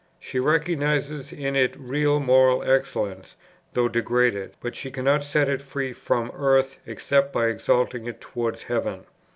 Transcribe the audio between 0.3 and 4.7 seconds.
recognizes in it real moral excellence though degraded,